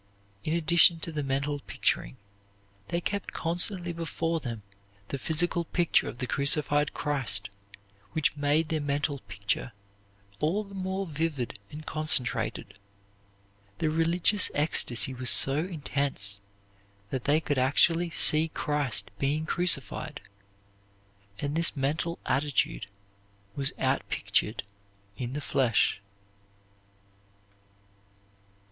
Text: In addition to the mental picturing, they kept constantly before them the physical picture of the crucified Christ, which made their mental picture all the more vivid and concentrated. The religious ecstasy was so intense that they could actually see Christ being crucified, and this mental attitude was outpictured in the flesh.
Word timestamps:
In 0.43 0.55
addition 0.55 0.99
to 1.01 1.11
the 1.11 1.21
mental 1.21 1.59
picturing, 1.59 2.17
they 2.87 3.01
kept 3.01 3.33
constantly 3.33 3.93
before 3.93 4.39
them 4.39 4.63
the 5.09 5.19
physical 5.19 5.63
picture 5.65 6.09
of 6.09 6.17
the 6.17 6.25
crucified 6.25 6.95
Christ, 6.95 7.49
which 8.13 8.35
made 8.35 8.69
their 8.69 8.81
mental 8.81 9.19
picture 9.27 9.73
all 10.39 10.63
the 10.63 10.73
more 10.73 11.05
vivid 11.05 11.59
and 11.69 11.85
concentrated. 11.85 12.79
The 13.77 13.91
religious 13.91 14.49
ecstasy 14.55 15.13
was 15.13 15.29
so 15.29 15.57
intense 15.57 16.41
that 17.11 17.25
they 17.25 17.39
could 17.39 17.59
actually 17.59 18.09
see 18.09 18.47
Christ 18.47 19.11
being 19.19 19.45
crucified, 19.45 20.19
and 21.37 21.55
this 21.55 21.77
mental 21.77 22.17
attitude 22.25 22.87
was 23.55 23.71
outpictured 23.77 24.61
in 25.15 25.33
the 25.33 25.41
flesh. 25.41 26.01